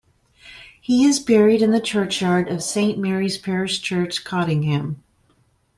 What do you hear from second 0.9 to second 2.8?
is buried in the churchyard of